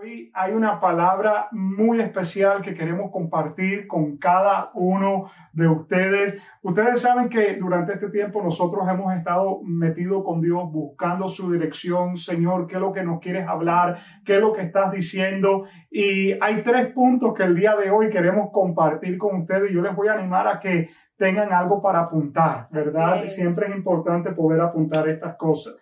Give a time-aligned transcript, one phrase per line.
[0.00, 6.40] Hoy hay una palabra muy especial que queremos compartir con cada uno de ustedes.
[6.62, 12.16] Ustedes saben que durante este tiempo nosotros hemos estado metidos con Dios buscando su dirección.
[12.16, 13.98] Señor, ¿qué es lo que nos quieres hablar?
[14.24, 15.64] ¿Qué es lo que estás diciendo?
[15.90, 19.70] Y hay tres puntos que el día de hoy queremos compartir con ustedes.
[19.70, 20.88] Yo les voy a animar a que
[21.18, 23.26] tengan algo para apuntar, ¿verdad?
[23.26, 25.74] Siempre es importante poder apuntar estas cosas.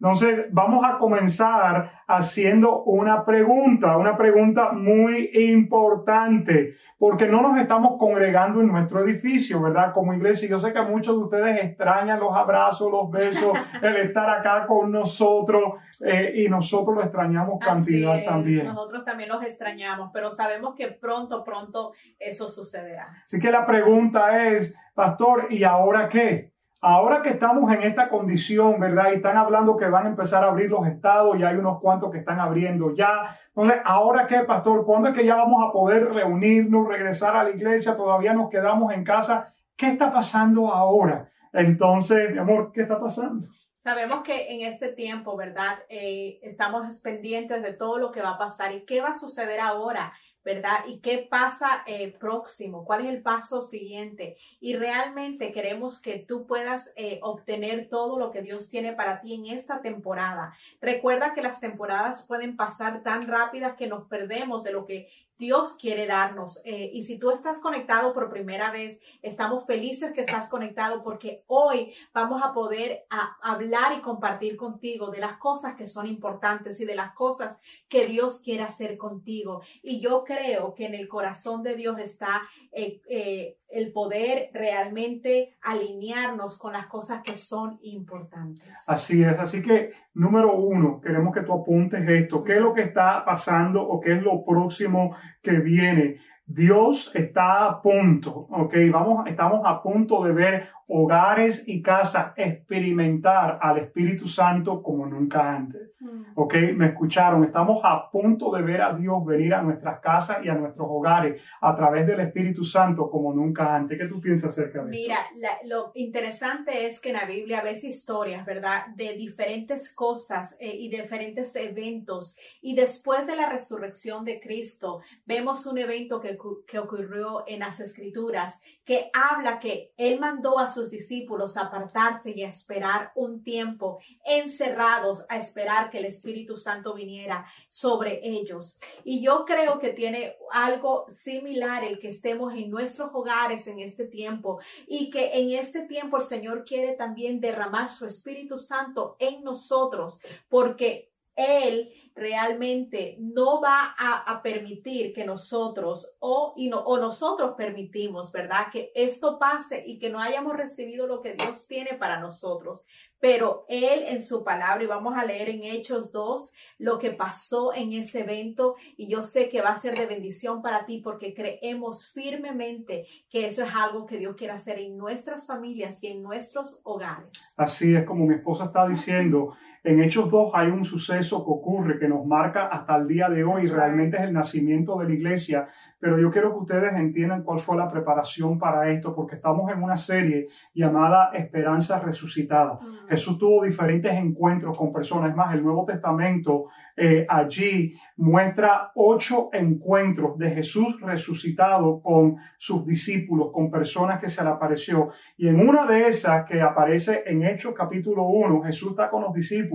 [0.00, 7.98] Entonces, vamos a comenzar haciendo una pregunta, una pregunta muy importante, porque no nos estamos
[7.98, 9.92] congregando en nuestro edificio, ¿verdad?
[9.92, 14.30] Como iglesia, yo sé que muchos de ustedes extrañan los abrazos, los besos, el estar
[14.30, 18.64] acá con nosotros, eh, y nosotros lo extrañamos cantidad también.
[18.64, 23.06] Nosotros también los extrañamos, pero sabemos que pronto, pronto eso sucederá.
[23.26, 26.54] Así que la pregunta es, pastor, ¿y ahora qué?
[26.82, 29.10] Ahora que estamos en esta condición, ¿verdad?
[29.12, 32.10] Y están hablando que van a empezar a abrir los estados y hay unos cuantos
[32.10, 33.38] que están abriendo ya.
[33.48, 34.86] Entonces, ¿ahora qué, pastor?
[34.86, 37.96] ¿Cuándo es que ya vamos a poder reunirnos, regresar a la iglesia?
[37.96, 39.52] Todavía nos quedamos en casa.
[39.76, 41.28] ¿Qué está pasando ahora?
[41.52, 43.46] Entonces, mi amor, ¿qué está pasando?
[43.76, 45.80] Sabemos que en este tiempo, ¿verdad?
[45.90, 49.60] Eh, estamos pendientes de todo lo que va a pasar y qué va a suceder
[49.60, 50.84] ahora ¿verdad?
[50.86, 52.84] ¿Y qué pasa eh, próximo?
[52.84, 54.36] ¿Cuál es el paso siguiente?
[54.60, 59.34] Y realmente queremos que tú puedas eh, obtener todo lo que Dios tiene para ti
[59.34, 60.54] en esta temporada.
[60.80, 65.08] Recuerda que las temporadas pueden pasar tan rápidas que nos perdemos de lo que
[65.40, 66.60] Dios quiere darnos.
[66.64, 71.44] Eh, y si tú estás conectado por primera vez, estamos felices que estás conectado porque
[71.46, 73.06] hoy vamos a poder
[73.40, 78.06] hablar y compartir contigo de las cosas que son importantes y de las cosas que
[78.06, 79.62] Dios quiere hacer contigo.
[79.82, 85.56] Y yo creo que en el corazón de Dios está eh, eh, el poder realmente
[85.62, 88.66] alinearnos con las cosas que son importantes.
[88.86, 92.82] Así es, así que número uno, queremos que tú apuntes esto, qué es lo que
[92.82, 96.18] está pasando o qué es lo próximo que viene.
[96.52, 103.60] Dios está a punto, ok, vamos, estamos a punto de ver hogares y casas experimentar
[103.62, 105.92] al Espíritu Santo como nunca antes.
[106.00, 106.32] Mm.
[106.34, 106.54] ¿Ok?
[106.74, 107.44] Me escucharon.
[107.44, 111.40] Estamos a punto de ver a Dios venir a nuestras casas y a nuestros hogares
[111.60, 113.98] a través del Espíritu Santo como nunca antes.
[113.98, 115.00] ¿Qué tú piensas acerca de eso?
[115.00, 115.18] Mira,
[115.64, 118.88] lo interesante es que en la Biblia ves historias, ¿verdad?
[118.96, 122.36] De diferentes cosas eh, y diferentes eventos.
[122.62, 126.36] Y después de la resurrección de Cristo, vemos un evento que,
[126.66, 132.42] que ocurrió en las Escrituras que habla que Él mandó a sus discípulos apartarse y
[132.42, 138.78] a esperar un tiempo encerrados a esperar que el Espíritu Santo viniera sobre ellos.
[139.04, 144.06] Y yo creo que tiene algo similar el que estemos en nuestros hogares en este
[144.06, 149.42] tiempo y que en este tiempo el Señor quiere también derramar su Espíritu Santo en
[149.42, 151.09] nosotros porque
[151.40, 158.66] Él realmente no va a, permitir que nosotros o, o nosotros permitimos, ¿verdad?
[158.70, 162.84] Que esto pase y que no hayamos recibido lo que Dios tiene para nosotros.
[163.20, 167.74] Pero Él en su palabra, y vamos a leer en Hechos 2 lo que pasó
[167.74, 171.34] en ese evento, y yo sé que va a ser de bendición para ti porque
[171.34, 176.22] creemos firmemente que eso es algo que Dios quiere hacer en nuestras familias y en
[176.22, 177.54] nuestros hogares.
[177.56, 179.54] Así es como mi esposa está diciendo.
[179.82, 183.44] En Hechos 2 hay un suceso que ocurre que nos marca hasta el día de
[183.44, 183.66] hoy.
[183.66, 185.68] Realmente es el nacimiento de la iglesia.
[185.98, 189.82] Pero yo quiero que ustedes entiendan cuál fue la preparación para esto, porque estamos en
[189.82, 192.74] una serie llamada Esperanza Resucitada.
[192.74, 193.08] Mm.
[193.08, 195.30] Jesús tuvo diferentes encuentros con personas.
[195.30, 196.66] Es más, el Nuevo Testamento
[196.96, 204.42] eh, allí muestra ocho encuentros de Jesús resucitado con sus discípulos, con personas que se
[204.42, 205.10] le apareció.
[205.38, 209.32] Y en una de esas que aparece en Hechos capítulo 1, Jesús está con los
[209.32, 209.69] discípulos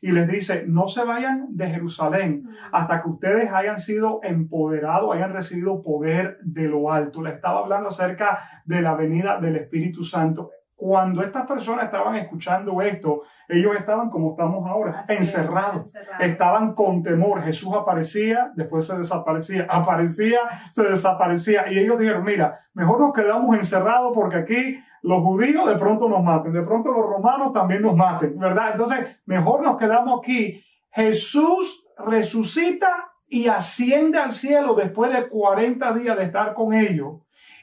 [0.00, 5.32] y les dice, no se vayan de Jerusalén hasta que ustedes hayan sido empoderados, hayan
[5.32, 7.22] recibido poder de lo alto.
[7.22, 10.50] Le estaba hablando acerca de la venida del Espíritu Santo.
[10.80, 15.92] Cuando estas personas estaban escuchando esto, ellos estaban como estamos ahora, encerrados.
[16.18, 17.42] Estaban con temor.
[17.42, 20.38] Jesús aparecía, después se desaparecía, aparecía,
[20.70, 21.70] se desaparecía.
[21.70, 26.24] Y ellos dijeron, mira, mejor nos quedamos encerrados porque aquí los judíos de pronto nos
[26.24, 28.70] maten, de pronto los romanos también nos maten, ¿verdad?
[28.72, 30.64] Entonces, mejor nos quedamos aquí.
[30.92, 37.16] Jesús resucita y asciende al cielo después de 40 días de estar con ellos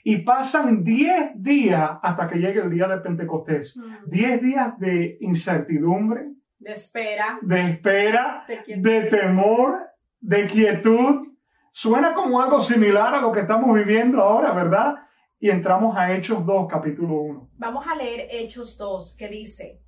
[0.10, 3.78] y pasan 10 días hasta que llegue el día de Pentecostés.
[4.06, 4.46] 10 mm.
[4.46, 6.30] días de incertidumbre.
[6.58, 7.38] De espera.
[7.42, 9.86] De espera, de, temor,
[10.22, 11.28] de quietud.
[11.74, 14.96] Suena como algo similar a lo que estamos viviendo ahora, ¿verdad?
[15.42, 17.50] Y entramos a Hechos 2, capítulo 1.
[17.58, 19.82] Vamos a leer Hechos 2, que dice,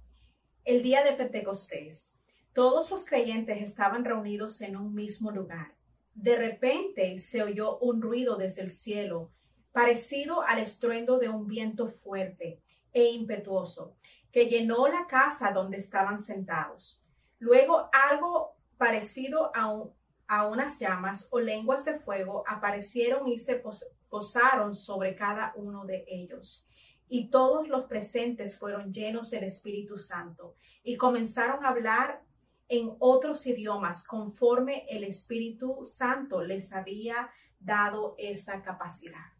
[0.65, 2.19] el día de Pentecostés,
[2.51, 5.75] todos los creyentes estaban reunidos en un mismo lugar.
[6.13, 9.31] De repente se oyó un ruido desde el cielo,
[9.71, 12.61] parecido al estruendo de un viento fuerte
[12.91, 13.95] e impetuoso,
[14.31, 17.03] que llenó la casa donde estaban sentados.
[17.39, 19.83] Luego algo parecido a,
[20.27, 23.61] a unas llamas o lenguas de fuego aparecieron y se
[24.09, 26.67] posaron sobre cada uno de ellos.
[27.07, 32.23] Y todos los presentes fueron llenos del Espíritu Santo y comenzaron a hablar
[32.67, 39.38] en otros idiomas conforme el Espíritu Santo les había dado esa capacidad.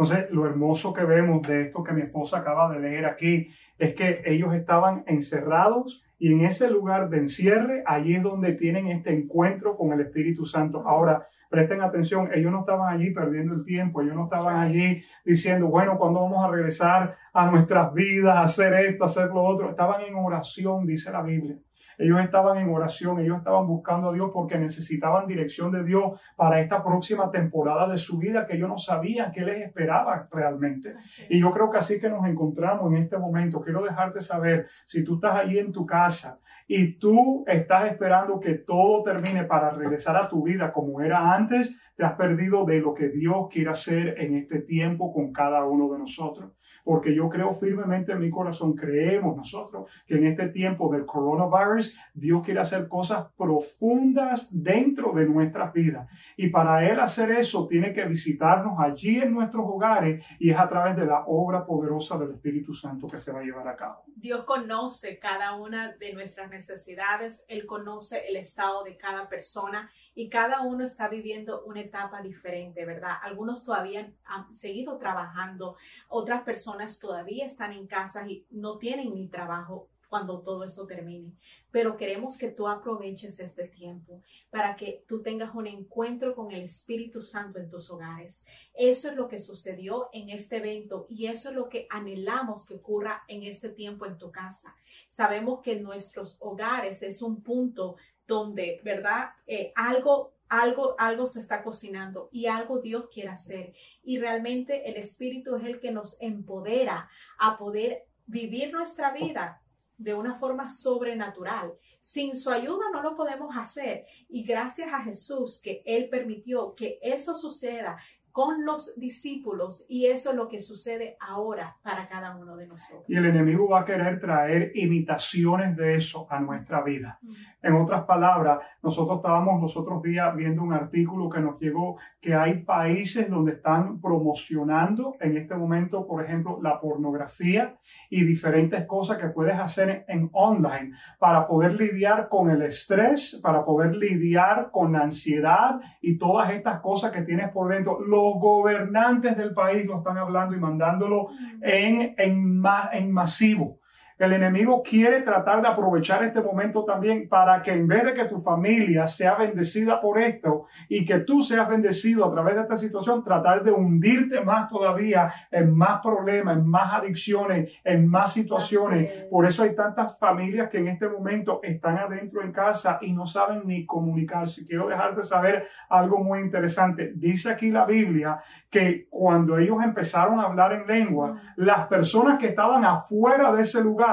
[0.00, 3.94] Entonces, lo hermoso que vemos de esto que mi esposa acaba de leer aquí es
[3.94, 9.12] que ellos estaban encerrados y en ese lugar de encierre, allí es donde tienen este
[9.12, 10.88] encuentro con el Espíritu Santo.
[10.88, 15.66] Ahora, presten atención, ellos no estaban allí perdiendo el tiempo, ellos no estaban allí diciendo,
[15.66, 19.68] bueno, ¿cuándo vamos a regresar a nuestras vidas, a hacer esto, a hacer lo otro?
[19.68, 21.56] Estaban en oración, dice la Biblia.
[22.00, 26.60] Ellos estaban en oración, ellos estaban buscando a Dios porque necesitaban dirección de Dios para
[26.60, 30.94] esta próxima temporada de su vida que ellos no sabían qué les esperaba realmente.
[31.28, 33.60] Y yo creo que así que nos encontramos en este momento.
[33.60, 38.54] Quiero dejarte saber, si tú estás allí en tu casa y tú estás esperando que
[38.54, 42.94] todo termine para regresar a tu vida como era antes, te has perdido de lo
[42.94, 46.52] que Dios quiere hacer en este tiempo con cada uno de nosotros
[46.90, 51.96] porque yo creo firmemente en mi corazón, creemos nosotros que en este tiempo del coronavirus,
[52.12, 56.08] Dios quiere hacer cosas profundas dentro de nuestras vidas.
[56.36, 60.68] Y para Él hacer eso, tiene que visitarnos allí en nuestros hogares y es a
[60.68, 64.02] través de la obra poderosa del Espíritu Santo que se va a llevar a cabo.
[64.16, 70.28] Dios conoce cada una de nuestras necesidades, Él conoce el estado de cada persona y
[70.28, 73.14] cada uno está viviendo una etapa diferente, ¿verdad?
[73.22, 75.76] Algunos todavía han seguido trabajando,
[76.08, 81.32] otras personas todavía están en casa y no tienen ni trabajo cuando todo esto termine.
[81.70, 84.20] Pero queremos que tú aproveches este tiempo
[84.50, 88.44] para que tú tengas un encuentro con el Espíritu Santo en tus hogares.
[88.74, 92.74] Eso es lo que sucedió en este evento y eso es lo que anhelamos que
[92.74, 94.74] ocurra en este tiempo en tu casa.
[95.08, 97.96] Sabemos que nuestros hogares es un punto
[98.26, 99.30] donde, ¿verdad?
[99.46, 103.72] Eh, algo algo, algo se está cocinando y algo Dios quiere hacer.
[104.02, 107.08] Y realmente el Espíritu es el que nos empodera
[107.38, 109.62] a poder vivir nuestra vida
[110.00, 111.74] de una forma sobrenatural.
[112.00, 114.06] Sin su ayuda no lo podemos hacer.
[114.28, 117.98] Y gracias a Jesús que Él permitió que eso suceda,
[118.32, 123.04] con los discípulos y eso es lo que sucede ahora para cada uno de nosotros.
[123.08, 127.18] Y el enemigo va a querer traer imitaciones de eso a nuestra vida.
[127.62, 132.34] En otras palabras, nosotros estábamos los otros días viendo un artículo que nos llegó que
[132.34, 137.76] hay países donde están promocionando en este momento, por ejemplo, la pornografía
[138.08, 143.64] y diferentes cosas que puedes hacer en online para poder lidiar con el estrés, para
[143.64, 149.36] poder lidiar con la ansiedad y todas estas cosas que tienes por dentro los gobernantes
[149.36, 151.28] del país lo están hablando y mandándolo
[151.62, 152.62] en, en,
[152.92, 153.79] en masivo.
[154.20, 158.26] El enemigo quiere tratar de aprovechar este momento también para que en vez de que
[158.26, 162.76] tu familia sea bendecida por esto y que tú seas bendecido a través de esta
[162.76, 169.24] situación, tratar de hundirte más todavía en más problemas, en más adicciones, en más situaciones.
[169.30, 173.26] Por eso hay tantas familias que en este momento están adentro en casa y no
[173.26, 174.66] saben ni comunicarse.
[174.66, 177.12] Quiero dejarte saber algo muy interesante.
[177.14, 182.48] Dice aquí la Biblia que cuando ellos empezaron a hablar en lengua, las personas que
[182.48, 184.09] estaban afuera de ese lugar,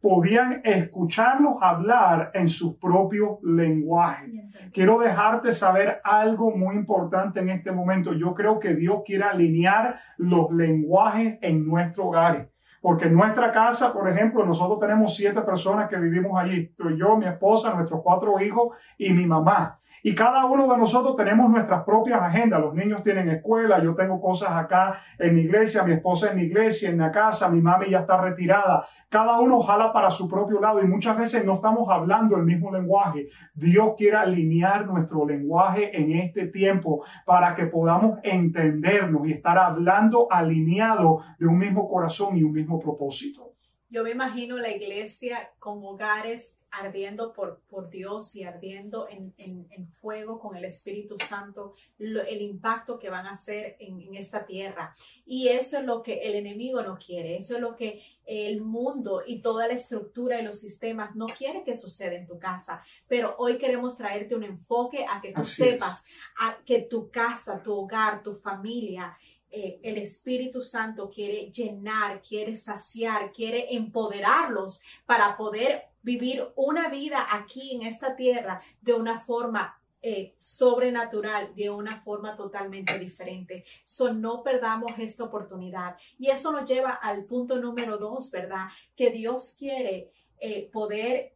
[0.00, 4.48] podían escucharlos hablar en su propio lenguaje.
[4.72, 8.12] Quiero dejarte saber algo muy importante en este momento.
[8.12, 12.48] Yo creo que Dios quiere alinear los lenguajes en nuestro hogar.
[12.80, 16.72] Porque en nuestra casa, por ejemplo, nosotros tenemos siete personas que vivimos allí.
[16.96, 19.78] Yo, mi esposa, nuestros cuatro hijos y mi mamá.
[20.02, 22.60] Y cada uno de nosotros tenemos nuestras propias agendas.
[22.60, 26.42] Los niños tienen escuela, yo tengo cosas acá en mi iglesia, mi esposa en mi
[26.44, 28.86] iglesia, en la casa, mi mami ya está retirada.
[29.08, 32.70] Cada uno jala para su propio lado y muchas veces no estamos hablando el mismo
[32.70, 33.28] lenguaje.
[33.54, 40.28] Dios quiere alinear nuestro lenguaje en este tiempo para que podamos entendernos y estar hablando
[40.30, 43.54] alineado de un mismo corazón y un mismo propósito.
[43.90, 49.88] Yo me imagino la iglesia con hogares ardiendo por, por Dios y ardiendo en, en,
[49.88, 54.94] fuego con el Espíritu Santo, el impacto que van a hacer en, en, esta tierra.
[55.24, 59.22] Y eso es lo que el enemigo no quiere, eso es lo que el mundo
[59.26, 62.82] y toda la estructura y los sistemas no quiere que suceda en tu casa.
[63.06, 66.04] Pero hoy queremos traerte un enfoque a que tú sepas
[66.38, 69.16] a que tu casa, tu hogar, tu familia,
[69.50, 77.26] eh, el Espíritu Santo quiere llenar, quiere saciar, quiere empoderarlos para poder vivir una vida
[77.30, 83.64] aquí en esta tierra de una forma eh, sobrenatural de una forma totalmente diferente.
[83.84, 85.96] So, no perdamos esta oportunidad.
[86.18, 88.68] Y eso nos lleva al punto número dos, ¿verdad?
[88.94, 91.34] Que Dios quiere eh, poder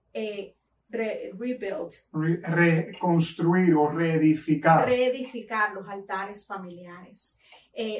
[0.93, 1.93] rebuild.
[2.13, 4.89] reconstruir o reedificar.
[4.89, 7.39] Reedificar los altares familiares.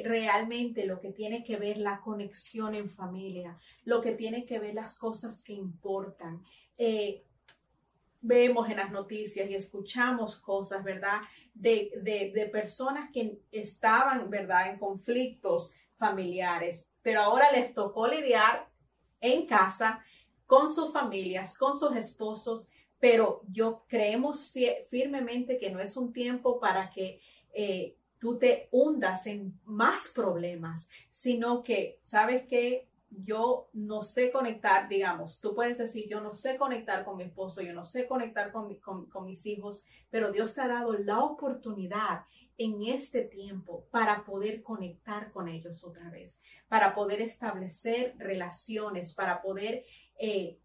[0.05, 4.75] realmente lo que tiene que ver la conexión en familia, lo que tiene que ver
[4.75, 6.43] las cosas que importan
[8.23, 11.21] vemos en las noticias y escuchamos cosas, ¿verdad?
[11.53, 14.71] De, de, personas que estaban, ¿verdad?
[14.71, 18.69] En conflictos familiares, pero ahora les tocó lidiar
[19.21, 20.03] en casa
[20.47, 22.69] con sus familias, con sus esposos,
[23.03, 24.55] pero yo creemos
[24.89, 27.21] firmemente que no es un tiempo para que
[27.53, 32.87] eh, tú te hundas en más problemas, sino que, ¿sabes qué?
[33.11, 37.61] yo no sé conectar, digamos, tú puedes decir, yo no sé conectar con mi esposo,
[37.61, 38.69] yo no sé conectar con,
[39.27, 42.25] mis hijos, pero Dios te ha dado la oportunidad
[42.57, 49.43] en este tiempo para poder conectar con ellos otra vez, para poder establecer relaciones, para
[49.43, 49.85] poder
[50.21, 50.61] eh,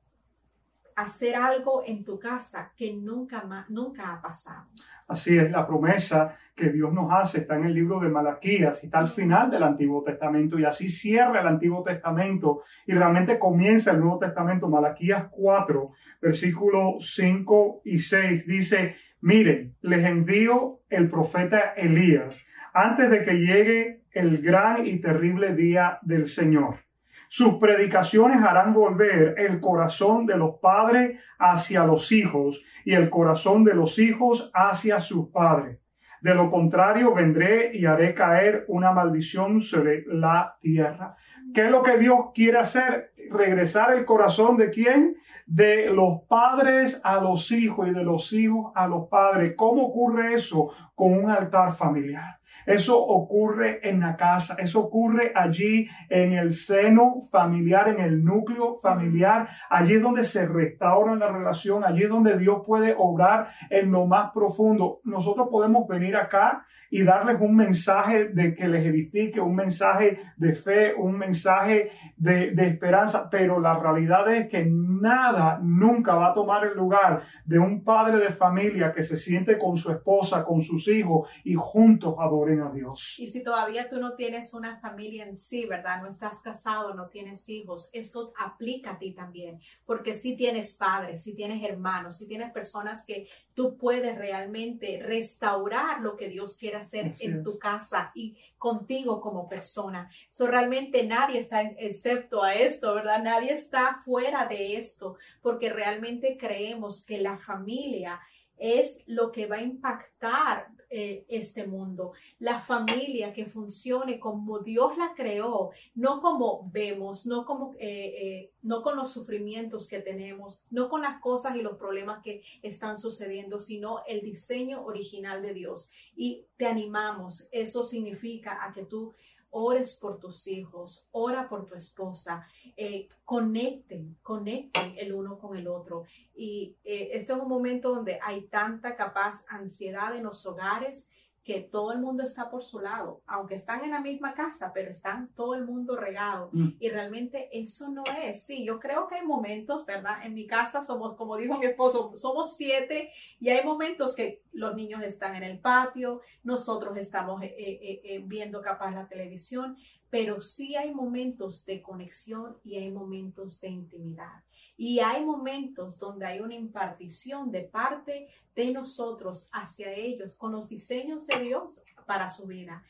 [0.97, 4.65] hacer algo en tu casa que nunca, nunca ha pasado.
[5.07, 8.97] Así es, la promesa que Dios nos hace está en el libro de Malaquías está
[8.97, 13.99] al final del Antiguo Testamento y así cierra el Antiguo Testamento y realmente comienza el
[13.99, 14.67] Nuevo Testamento.
[14.67, 22.41] Malaquías 4, versículos 5 y 6 dice, miren, les envío el profeta Elías
[22.73, 26.86] antes de que llegue el gran y terrible día del Señor.
[27.29, 33.63] Sus predicaciones harán volver el corazón de los padres hacia los hijos y el corazón
[33.63, 35.79] de los hijos hacia sus padres.
[36.21, 41.15] De lo contrario, vendré y haré caer una maldición sobre la tierra.
[41.53, 43.13] ¿Qué es lo que Dios quiere hacer?
[43.29, 45.17] Regresar el corazón de quién?
[45.45, 49.53] De los padres a los hijos y de los hijos a los padres.
[49.55, 50.71] ¿Cómo ocurre eso?
[50.95, 52.36] Con un altar familiar.
[52.65, 58.79] Eso ocurre en la casa, eso ocurre allí en el seno familiar, en el núcleo
[58.81, 63.91] familiar, allí es donde se restaura la relación, allí es donde Dios puede obrar en
[63.91, 64.99] lo más profundo.
[65.03, 70.53] Nosotros podemos venir acá y darles un mensaje de que les edifique, un mensaje de
[70.53, 76.65] fe, un mensaje de, esperanza, pero la realidad es que nada nunca va a tomar
[76.65, 80.87] el lugar de un padre de familia que se siente con su esposa, con sus
[80.87, 82.15] hijos y juntos
[82.47, 83.15] adoren a Dios.
[83.19, 86.01] Y si todavía tú no tienes una familia en sí, ¿verdad?
[86.01, 91.23] No estás casado, no tienes hijos, esto aplica a ti también, porque si tienes padres,
[91.23, 96.77] si tienes hermanos, si tienes personas que tú puedes realmente restaurar lo que Dios quiere
[96.77, 100.09] hacer en tu casa y contigo como persona.
[100.29, 103.23] So, realmente nadie está excepto a esto, ¿verdad?
[103.23, 108.19] Nadie está fuera de esto, porque realmente creemos que la familia
[108.57, 112.13] es lo que va a impactar eh, este mundo.
[112.39, 118.51] La familia que funcione como Dios la creó, no como vemos, no, como, eh, eh,
[118.61, 122.97] no con los sufrimientos que tenemos, no con las cosas y los problemas que están
[122.97, 125.91] sucediendo, sino el diseño original de Dios.
[126.15, 129.13] Y te animamos, eso significa a que tú
[129.49, 135.67] ores por tus hijos, ora por tu esposa, eh, conecten, conecten el uno con el
[135.67, 136.03] otro.
[136.35, 141.09] Y este es un momento donde hay tanta capaz ansiedad en los hogares
[141.47, 144.91] que todo el mundo está por su lado, aunque están en la misma casa, pero
[144.91, 146.49] están todo el mundo regado.
[146.51, 146.71] Mm.
[146.77, 148.43] Y realmente eso no es.
[148.43, 150.25] Sí, yo creo que hay momentos, ¿verdad?
[150.25, 154.75] En mi casa somos, como dijo mi esposo, somos siete y hay momentos que los
[154.75, 159.77] niños están en el patio, nosotros estamos eh, eh, eh, viendo capaz la televisión,
[160.09, 164.43] pero sí hay momentos de conexión y hay momentos de intimidad.
[164.77, 170.69] Y hay momentos donde hay una impartición de parte de nosotros hacia ellos con los
[170.69, 172.83] diseños de Dios para su vida.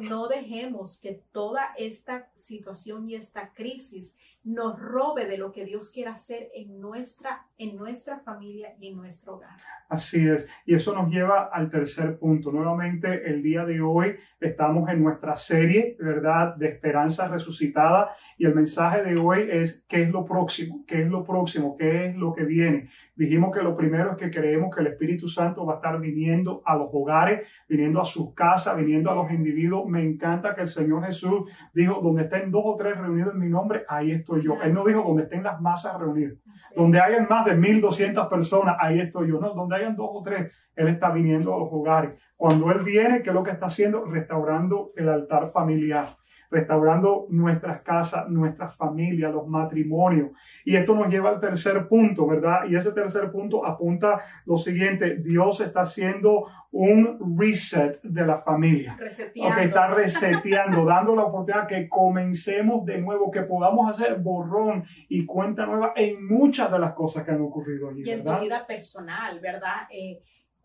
[0.00, 5.90] no dejemos que toda esta situación y esta crisis nos robe de lo que Dios
[5.90, 9.56] quiere hacer en nuestra, en nuestra familia y en nuestro hogar.
[9.88, 10.48] Así es.
[10.64, 12.52] Y eso nos lleva al tercer punto.
[12.52, 18.14] Nuevamente, el día de hoy estamos en nuestra serie, ¿verdad?, de esperanza resucitada.
[18.38, 20.84] Y el mensaje de hoy es, ¿qué es lo próximo?
[20.86, 21.76] ¿Qué es lo próximo?
[21.76, 22.88] ¿Qué es lo que viene?
[23.16, 26.62] Dijimos que lo primero es que creemos que el Espíritu Santo va a estar viniendo
[26.64, 29.86] a los hogares, viniendo a sus casas, viniendo a los individuos.
[29.88, 33.48] Me encanta que el Señor Jesús dijo, donde estén dos o tres reunidos en mi
[33.48, 34.56] nombre, ahí estoy yo.
[34.62, 36.38] Él no dijo donde estén las masas reunidas.
[36.76, 39.40] Donde hayan más de 1.200 personas, ahí estoy yo.
[39.40, 42.20] No, donde hayan dos o tres, Él está viniendo a los hogares.
[42.36, 44.04] Cuando Él viene, ¿qué es lo que está haciendo?
[44.04, 46.19] Restaurando el altar familiar
[46.50, 50.30] restaurando nuestras casas, nuestras familias, los matrimonios.
[50.64, 52.64] Y esto nos lleva al tercer punto, ¿verdad?
[52.68, 58.96] Y ese tercer punto apunta lo siguiente, Dios está haciendo un reset de la familia.
[58.98, 59.56] Reseteando.
[59.56, 65.26] que está reseteando, dando la oportunidad que comencemos de nuevo, que podamos hacer borrón y
[65.26, 68.02] cuenta nueva en muchas de las cosas que han ocurrido allí.
[68.04, 69.88] Y en tu vida personal, ¿verdad?
[69.90, 70.20] Eh,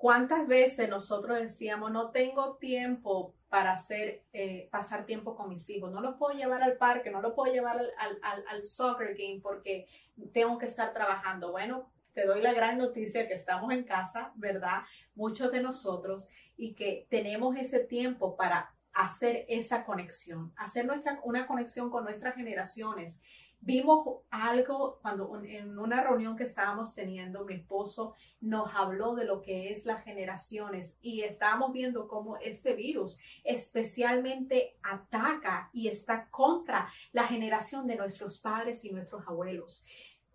[0.05, 5.91] ¿Cuántas veces nosotros decíamos, no tengo tiempo para hacer, eh, pasar tiempo con mis hijos?
[5.91, 9.39] No los puedo llevar al parque, no los puedo llevar al, al, al, soccer game
[9.41, 9.87] porque
[10.31, 11.51] tengo que estar trabajando.
[11.51, 14.83] Bueno, te doy la gran noticia que estamos en casa, ¿verdad?
[15.15, 21.47] Muchos de nosotros y que tenemos ese tiempo para hacer esa conexión, hacer nuestra, una
[21.47, 23.19] conexión con nuestras generaciones
[23.65, 29.41] Vimos algo cuando en una reunión que estábamos teniendo, mi esposo nos habló de lo
[29.41, 36.87] que es las generaciones y estábamos viendo cómo este virus especialmente ataca y está contra
[37.11, 39.83] la generación de nuestros padres y nuestros abuelos.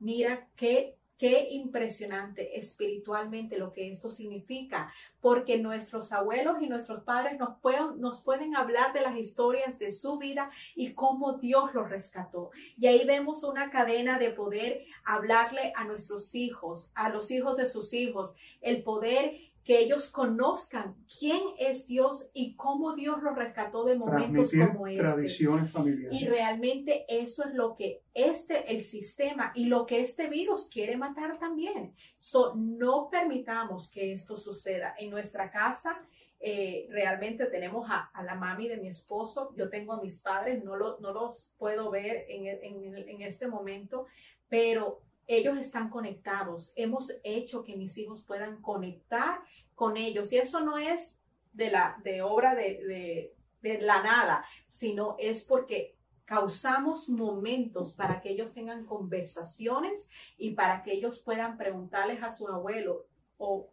[0.00, 7.38] Mira qué Qué impresionante espiritualmente lo que esto significa, porque nuestros abuelos y nuestros padres
[7.38, 11.90] nos pueden, nos pueden hablar de las historias de su vida y cómo Dios los
[11.90, 12.52] rescató.
[12.78, 17.66] Y ahí vemos una cadena de poder hablarle a nuestros hijos, a los hijos de
[17.66, 23.84] sus hijos, el poder que ellos conozcan quién es Dios y cómo Dios los rescató
[23.84, 25.00] de momentos como este.
[25.00, 26.20] Tradiciones familiares.
[26.20, 30.96] Y realmente eso es lo que este, el sistema y lo que este virus quiere
[30.96, 31.94] matar también.
[32.18, 36.02] So, no permitamos que esto suceda en nuestra casa.
[36.40, 40.76] Eh, realmente tenemos a, la mami de mi esposo, yo tengo a mis padres, no,
[40.98, 44.06] no los puedo ver en, en, en este momento,
[44.48, 46.72] pero ellos están conectados.
[46.74, 49.40] Hemos hecho que mis hijos puedan conectar
[49.76, 50.32] con ellos.
[50.32, 51.22] Y eso no es
[51.52, 53.32] de, la, de obra de,
[53.62, 60.82] de, la nada, sino es porque causamos momentos para que ellos tengan conversaciones y para
[60.82, 63.06] que ellos puedan preguntarles a su abuelo
[63.38, 63.70] o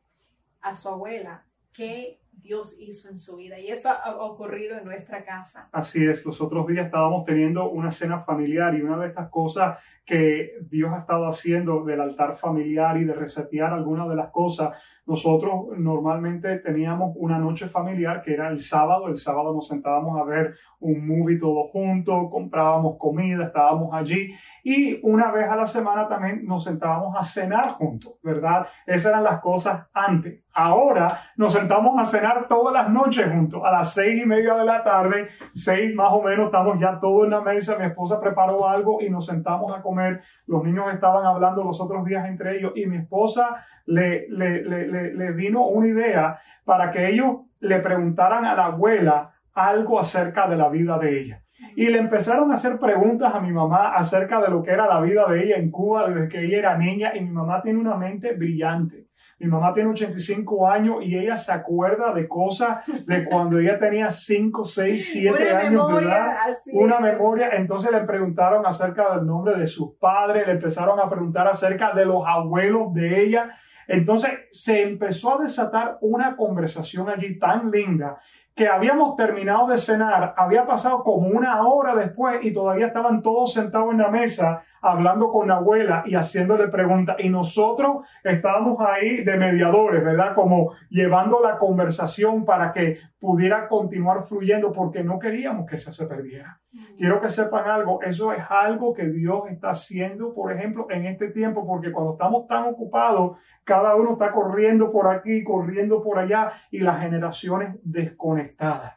[0.62, 3.60] a su abuela qué Dios hizo en su vida.
[3.60, 5.70] Y eso ha ocurrido en nuestra casa.
[5.72, 9.80] Así es, los otros días estábamos teniendo una cena familiar y una de estas cosas
[10.06, 14.78] que Dios ha estado haciendo del altar familiar y de resetear algunas de las cosas
[15.08, 19.08] nosotros normalmente teníamos una noche familiar que era el sábado.
[19.08, 24.34] El sábado nos sentábamos a ver un movie todos juntos, comprábamos comida, estábamos allí.
[24.64, 28.68] Y una vez a la semana también nos sentábamos a cenar juntos, ¿verdad?
[28.86, 30.44] Esas eran las cosas antes.
[30.54, 33.62] Ahora nos sentamos a cenar todas las noches juntos.
[33.64, 37.24] A las seis y media de la tarde, seis más o menos, estamos ya todos
[37.24, 37.78] en la mesa.
[37.78, 40.22] Mi esposa preparó algo y nos sentamos a comer.
[40.48, 45.14] Los niños estaban hablando los otros días entre ellos y mi esposa le, le, le,
[45.14, 50.58] le, vino una idea para que ellos le preguntaran a la abuela algo acerca de
[50.58, 51.44] la vida de ella.
[51.76, 55.02] Y le empezaron a hacer preguntas a mi mamá acerca de lo que era la
[55.02, 57.96] vida de ella en Cuba desde que ella era niña y mi mamá tiene una
[57.96, 59.08] mente brillante.
[59.40, 64.10] Mi mamá tiene 85 años y ella se acuerda de cosas de cuando ella tenía
[64.10, 66.36] 5, 6, 7 años, ¿verdad?
[66.74, 67.50] Una memoria.
[67.52, 72.06] Entonces le preguntaron acerca del nombre de sus padres, le empezaron a preguntar acerca de
[72.06, 73.52] los abuelos de ella
[73.88, 78.20] entonces se empezó a desatar una conversación allí tan linda
[78.54, 83.54] que habíamos terminado de cenar, había pasado como una hora después y todavía estaban todos
[83.54, 87.18] sentados en la mesa hablando con la abuela y haciéndole preguntas.
[87.20, 90.34] Y nosotros estábamos ahí de mediadores, ¿verdad?
[90.34, 96.06] Como llevando la conversación para que pudiera continuar fluyendo porque no queríamos que eso se
[96.06, 96.60] perdiera.
[96.98, 101.30] Quiero que sepan algo, eso es algo que Dios está haciendo, por ejemplo, en este
[101.30, 106.54] tiempo, porque cuando estamos tan ocupados, cada uno está corriendo por aquí, corriendo por allá
[106.72, 108.97] y las generaciones desconectadas.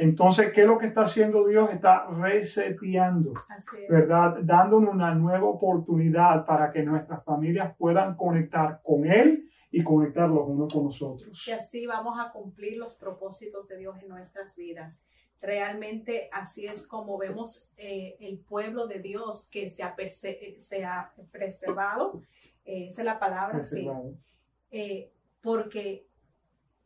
[0.00, 1.70] Entonces, ¿qué es lo que está haciendo Dios?
[1.70, 3.34] Está reseteando,
[3.86, 4.38] ¿verdad?
[4.42, 10.48] Dándonos una nueva oportunidad para que nuestras familias puedan conectar con Él y conectar los
[10.48, 11.46] unos con nosotros.
[11.46, 15.04] Y así vamos a cumplir los propósitos de Dios en nuestras vidas.
[15.38, 21.12] Realmente así es como vemos eh, el pueblo de Dios que se ha, se ha
[21.30, 22.22] preservado,
[22.64, 23.86] eh, esa es la palabra, sí,
[24.70, 26.06] eh, porque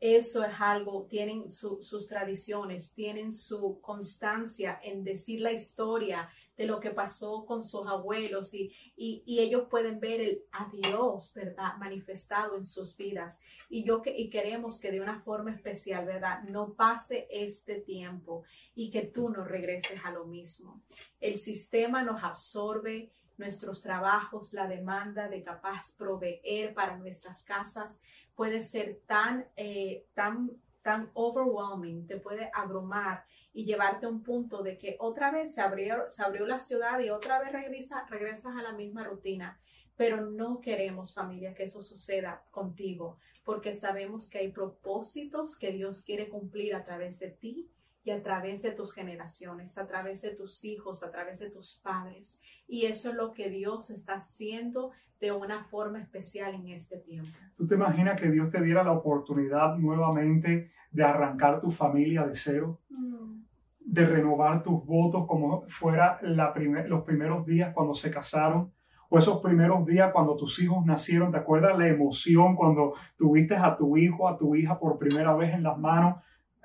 [0.00, 6.78] eso es algo, tienen sus tradiciones, tienen su constancia en decir la historia de lo
[6.78, 11.76] que pasó con sus abuelos y, y, ellos pueden ver el adiós, ¿verdad?
[11.78, 13.40] Manifestado en sus vidas.
[13.68, 16.42] Y yo que, y queremos que de una forma especial, ¿verdad?
[16.44, 20.82] No pase este tiempo y que tú no regreses a lo mismo.
[21.20, 28.00] El sistema nos absorbe nuestros trabajos, la demanda de capaz proveer para nuestras casas
[28.34, 30.50] puede ser tan, eh, tan
[30.84, 35.62] tan overwhelming, te puede abrumar y llevarte a un punto de que otra vez se
[35.62, 39.58] abrió, se abrió la ciudad y otra vez regresa, regresas a la misma rutina.
[39.96, 46.02] Pero no queremos, familia, que eso suceda contigo, porque sabemos que hay propósitos que Dios
[46.02, 47.70] quiere cumplir a través de ti
[48.04, 51.80] y a través de tus generaciones, a través de tus hijos, a través de tus
[51.82, 52.38] padres.
[52.68, 57.32] Y eso es lo que Dios está haciendo de una forma especial en este tiempo.
[57.56, 62.34] ¿Tú te imaginas que Dios te diera la oportunidad nuevamente de arrancar tu familia de
[62.34, 62.80] cero?
[62.90, 63.42] Mm.
[63.80, 66.52] De renovar tus votos como fuera la
[66.86, 68.72] los primeros días cuando se casaron
[69.08, 73.76] o esos primeros días cuando tus hijos nacieron, ¿te acuerdas la emoción cuando tuviste a
[73.76, 76.16] tu hijo, a tu hija por primera vez en las manos?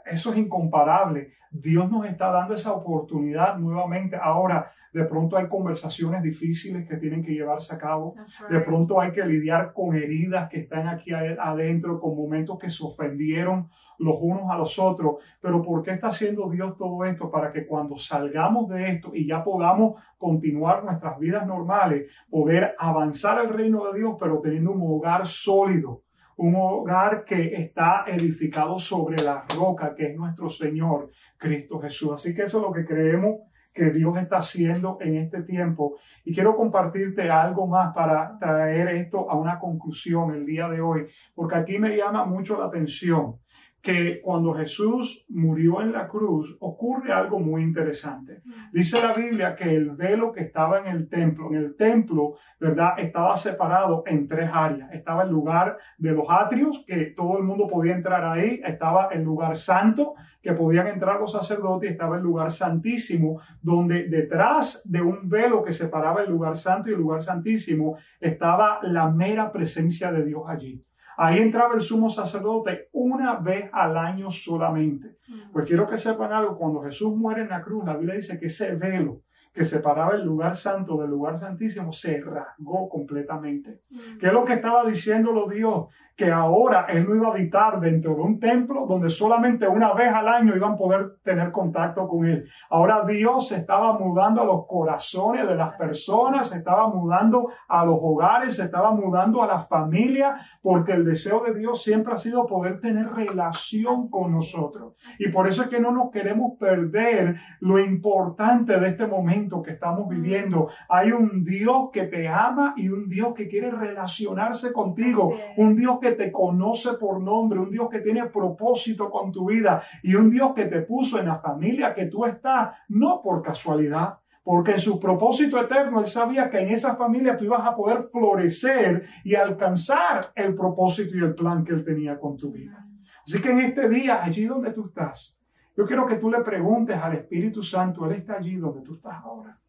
[0.06, 1.34] Eso es incomparable.
[1.52, 4.16] Dios nos está dando esa oportunidad nuevamente.
[4.22, 8.16] Ahora, de pronto hay conversaciones difíciles que tienen que llevarse a cabo.
[8.50, 12.84] De pronto hay que lidiar con heridas que están aquí adentro, con momentos que se
[12.84, 15.18] ofendieron los unos a los otros.
[15.42, 17.30] Pero ¿por qué está haciendo Dios todo esto?
[17.30, 23.44] Para que cuando salgamos de esto y ya podamos continuar nuestras vidas normales, poder avanzar
[23.46, 26.04] el reino de Dios, pero teniendo un hogar sólido
[26.40, 32.12] un hogar que está edificado sobre la roca, que es nuestro Señor Cristo Jesús.
[32.14, 33.42] Así que eso es lo que creemos
[33.74, 35.98] que Dios está haciendo en este tiempo.
[36.24, 41.08] Y quiero compartirte algo más para traer esto a una conclusión el día de hoy,
[41.36, 43.36] porque aquí me llama mucho la atención
[43.82, 48.42] que cuando Jesús murió en la cruz ocurre algo muy interesante.
[48.74, 53.00] Dice la Biblia que el velo que estaba en el templo, en el templo, ¿verdad?
[53.00, 54.92] Estaba separado en tres áreas.
[54.92, 58.60] Estaba el lugar de los atrios, que todo el mundo podía entrar ahí.
[58.66, 61.92] Estaba el lugar santo, que podían entrar los sacerdotes.
[61.92, 66.94] Estaba el lugar santísimo, donde detrás de un velo que separaba el lugar santo y
[66.94, 70.84] el lugar santísimo, estaba la mera presencia de Dios allí.
[71.22, 75.18] Ahí entraba el sumo sacerdote una vez al año solamente.
[75.28, 75.52] Mm.
[75.52, 78.46] Pues quiero que sepan algo, cuando Jesús muere en la cruz, la Biblia dice que
[78.46, 83.82] ese velo que separaba el lugar santo del lugar santísimo se rasgó completamente.
[83.90, 84.18] Mm.
[84.18, 85.88] ¿Qué es lo que estaba diciéndolo Dios?
[86.20, 90.14] Que ahora él no iba a habitar dentro de un templo donde solamente una vez
[90.14, 92.46] al año iban a poder tener contacto con él.
[92.70, 97.86] Ahora Dios se estaba mudando a los corazones de las personas, se estaba mudando a
[97.86, 102.18] los hogares, se estaba mudando a la familia, porque el deseo de Dios siempre ha
[102.18, 104.96] sido poder tener relación con nosotros.
[105.20, 109.72] Y por eso es que no nos queremos perder lo importante de este momento que
[109.72, 110.68] estamos viviendo.
[110.90, 115.98] Hay un Dios que te ama y un Dios que quiere relacionarse contigo, un Dios
[116.02, 120.30] que te conoce por nombre, un Dios que tiene propósito con tu vida y un
[120.30, 124.80] Dios que te puso en la familia que tú estás, no por casualidad, porque en
[124.80, 129.36] su propósito eterno Él sabía que en esa familia tú ibas a poder florecer y
[129.36, 132.86] alcanzar el propósito y el plan que Él tenía con tu vida.
[133.24, 135.38] Así que en este día, allí donde tú estás,
[135.78, 139.18] yo quiero que tú le preguntes al Espíritu Santo, Él está allí donde tú estás
[139.24, 139.60] ahora.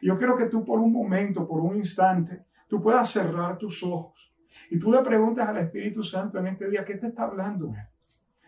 [0.00, 4.29] Yo quiero que tú por un momento, por un instante, tú puedas cerrar tus ojos
[4.70, 7.74] y tú le preguntas al Espíritu Santo en este día, ¿qué te está hablando?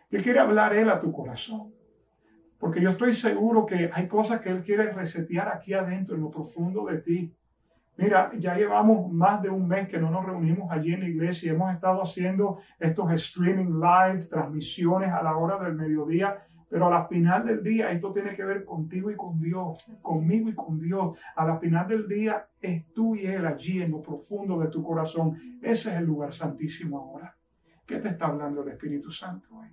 [0.08, 1.72] ¿Qué quiere hablar Él a tu corazón?
[2.58, 6.28] Porque yo estoy seguro que hay cosas que Él quiere resetear aquí adentro, en lo
[6.28, 7.34] profundo de ti.
[7.96, 11.52] Mira, ya llevamos más de un mes que no nos reunimos allí en la iglesia
[11.52, 16.38] y hemos estado haciendo estos streaming live, transmisiones a la hora del mediodía
[16.72, 20.48] pero a la final del día, esto tiene que ver contigo y con Dios, conmigo
[20.48, 21.18] y con Dios.
[21.36, 24.82] A la final del día es tú y Él allí en lo profundo de tu
[24.82, 25.36] corazón.
[25.60, 27.36] Ese es el lugar santísimo ahora.
[27.86, 29.68] ¿Qué te está hablando el Espíritu Santo hoy?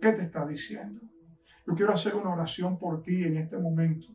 [0.00, 1.00] ¿Qué te está diciendo?
[1.64, 4.08] Yo quiero hacer una oración por ti en este momento.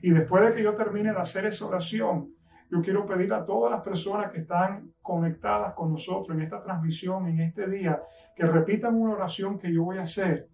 [0.00, 2.28] Y después de que yo termine de hacer esa oración,
[2.70, 7.26] yo quiero pedir a todas las personas que están conectadas con nosotros en esta transmisión,
[7.26, 8.00] en este día,
[8.36, 10.53] que repitan una oración que yo voy a hacer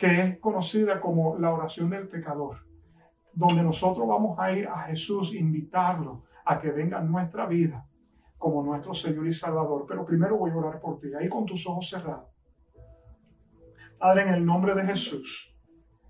[0.00, 2.56] que es conocida como la oración del pecador,
[3.34, 7.86] donde nosotros vamos a ir a Jesús, invitarlo a que venga a nuestra vida
[8.38, 9.84] como nuestro Señor y Salvador.
[9.86, 12.30] Pero primero voy a orar por ti, ahí con tus ojos cerrados.
[13.98, 15.54] Padre, en el nombre de Jesús,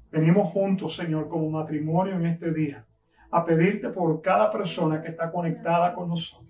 [0.09, 2.87] venimos juntos, Señor, como matrimonio en este día,
[3.33, 6.48] a pedirte por cada persona que está conectada con nosotros.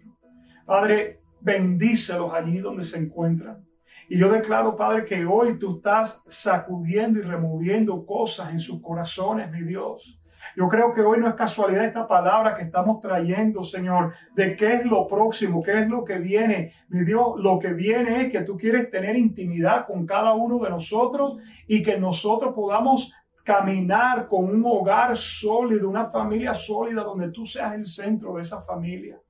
[0.67, 3.65] Padre, bendícelos allí donde se encuentran.
[4.13, 9.53] Y yo declaro, Padre, que hoy tú estás sacudiendo y removiendo cosas en sus corazones,
[9.53, 10.19] mi Dios.
[10.57, 14.75] Yo creo que hoy no es casualidad esta palabra que estamos trayendo, Señor, de qué
[14.75, 16.73] es lo próximo, qué es lo que viene.
[16.89, 20.71] Mi Dios, lo que viene es que tú quieres tener intimidad con cada uno de
[20.71, 21.37] nosotros
[21.69, 23.13] y que nosotros podamos
[23.45, 28.61] caminar con un hogar sólido, una familia sólida donde tú seas el centro de esa
[28.63, 29.21] familia.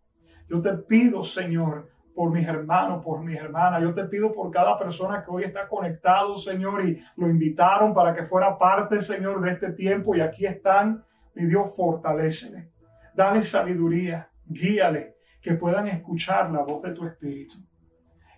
[0.49, 3.80] Yo te pido, Señor, por mis hermanos, por mis hermanas.
[3.80, 8.14] Yo te pido por cada persona que hoy está conectado, Señor, y lo invitaron para
[8.14, 10.14] que fuera parte, Señor, de este tiempo.
[10.14, 11.02] Y aquí están,
[11.35, 12.72] mi Dios, fortalecele.
[13.14, 17.54] Dale sabiduría, guíale, que puedan escuchar la voz de tu Espíritu.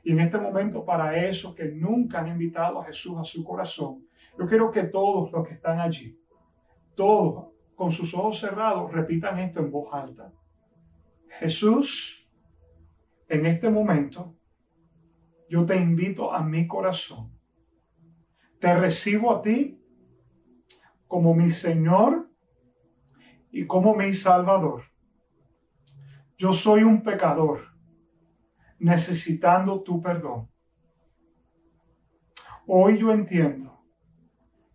[0.05, 4.07] Y en este momento, para esos que nunca han invitado a Jesús a su corazón,
[4.39, 6.17] yo quiero que todos los que están allí,
[6.95, 10.31] todos con sus ojos cerrados, repitan esto en voz alta.
[11.41, 12.22] Jesús,
[13.33, 14.37] en este momento,
[15.49, 17.33] yo te invito a mi corazón.
[18.61, 19.83] Te recibo a ti
[21.09, 22.29] como mi Señor
[23.51, 24.83] y como mi Salvador.
[26.37, 27.69] Yo soy un pecador
[28.79, 30.51] necesitando tu perdón.
[32.67, 33.83] Hoy yo entiendo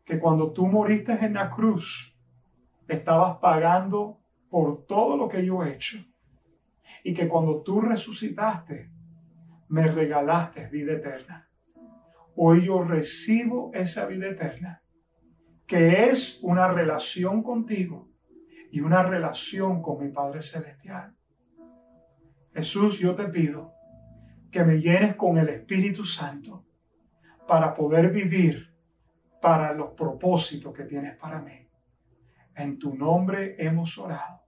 [0.04, 2.12] que cuando tú moriste en la cruz,
[2.88, 6.00] estabas pagando por todo lo que yo he hecho.
[7.08, 8.91] Y que cuando tú resucitaste,
[9.70, 11.50] me regalaste vida eterna.
[12.36, 14.84] Hoy yo recibo esa vida eterna,
[15.65, 18.10] que es una relación contigo
[18.74, 21.15] y una relación con mi Padre Celestial.
[22.54, 23.72] Jesús, yo te pido
[24.52, 26.65] que me llenes con el Espíritu Santo
[27.48, 28.67] para poder vivir
[29.41, 31.70] para los propósitos que tienes para mí.
[32.54, 34.41] En tu nombre hemos orado.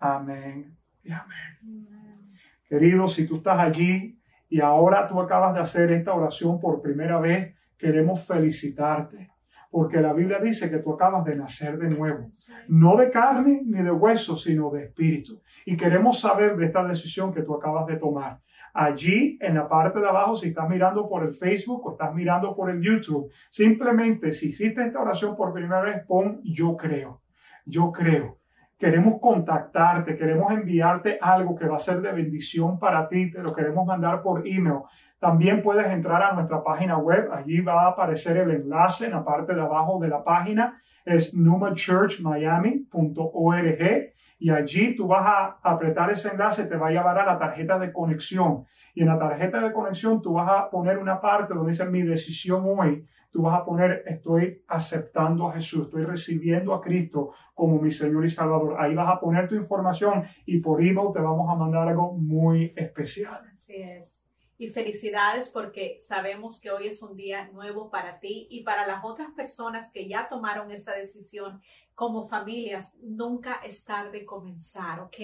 [0.00, 2.36] Amén y amén.
[2.68, 7.18] Querido, si tú estás allí y ahora tú acabas de hacer esta oración por primera
[7.20, 9.30] vez, queremos felicitarte.
[9.70, 12.28] Porque la Biblia dice que tú acabas de nacer de nuevo.
[12.68, 15.42] No de carne ni de hueso, sino de espíritu.
[15.64, 18.40] Y queremos saber de esta decisión que tú acabas de tomar
[18.76, 22.54] allí en la parte de abajo, si estás mirando por el Facebook o estás mirando
[22.54, 27.22] por el YouTube, simplemente si hiciste esta oración por primera vez, pon yo creo,
[27.64, 28.38] yo creo.
[28.78, 33.54] Queremos contactarte, queremos enviarte algo que va a ser de bendición para ti, te lo
[33.54, 34.80] queremos mandar por email.
[35.18, 39.24] También puedes entrar a nuestra página web, allí va a aparecer el enlace en la
[39.24, 46.28] parte de abajo de la página, es numachurchmiami.org y allí tú vas a apretar ese
[46.28, 48.66] enlace, te va a llevar a la tarjeta de conexión.
[48.94, 52.02] Y en la tarjeta de conexión tú vas a poner una parte donde dice mi
[52.02, 53.06] decisión hoy.
[53.30, 58.24] Tú vas a poner estoy aceptando a Jesús, estoy recibiendo a Cristo como mi Señor
[58.24, 58.76] y Salvador.
[58.78, 62.72] Ahí vas a poner tu información y por email te vamos a mandar algo muy
[62.76, 63.42] especial.
[63.52, 64.25] Así es.
[64.58, 69.04] Y felicidades porque sabemos que hoy es un día nuevo para ti y para las
[69.04, 71.60] otras personas que ya tomaron esta decisión
[71.94, 75.16] como familias, nunca es tarde comenzar, ¿ok?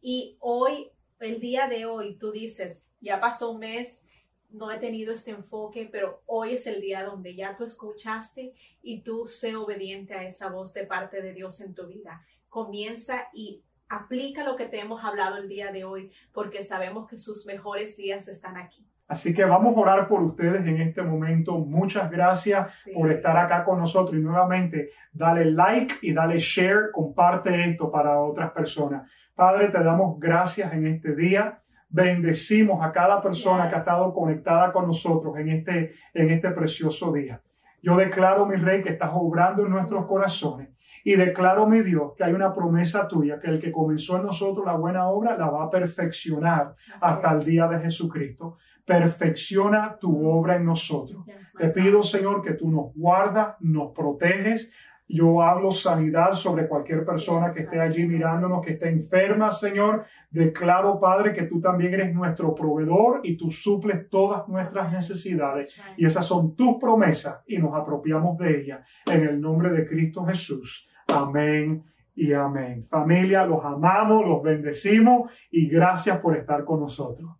[0.00, 4.02] Y hoy, el día de hoy, tú dices, ya pasó un mes,
[4.50, 9.02] no he tenido este enfoque, pero hoy es el día donde ya tú escuchaste y
[9.02, 12.24] tú sé obediente a esa voz de parte de Dios en tu vida.
[12.48, 17.18] Comienza y aplica lo que te hemos hablado el día de hoy, porque sabemos que
[17.18, 18.86] sus mejores días están aquí.
[19.08, 21.58] Así que vamos a orar por ustedes en este momento.
[21.58, 27.70] Muchas gracias por estar acá con nosotros y nuevamente dale like y dale share, comparte
[27.70, 29.10] esto para otras personas.
[29.34, 31.62] Padre, te damos gracias en este día.
[31.88, 37.10] Bendecimos a cada persona que ha estado conectada con nosotros en este, en este precioso
[37.10, 37.40] día.
[37.82, 40.68] Yo declaro, mi rey, que estás obrando en nuestros corazones.
[41.08, 44.66] Y declaro, mi Dios, que hay una promesa tuya, que el que comenzó en nosotros
[44.66, 50.56] la buena obra la va a perfeccionar hasta el día de Jesucristo perfecciona tu obra
[50.56, 51.24] en nosotros.
[51.58, 54.70] Te pido, Señor, que tú nos guardas, nos proteges.
[55.08, 60.04] Yo hablo sanidad sobre cualquier persona que esté allí mirándonos, que esté enferma, Señor.
[60.30, 65.74] Declaro, Padre, que tú también eres nuestro proveedor y tú suples todas nuestras necesidades.
[65.96, 68.80] Y esas son tus promesas y nos apropiamos de ellas.
[69.06, 70.87] En el nombre de Cristo Jesús.
[71.08, 72.86] Amén y amén.
[72.90, 77.30] Familia, los amamos, los bendecimos y gracias por estar con nosotros.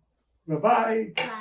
[0.45, 1.13] Bye-bye.
[1.15, 1.38] Bye.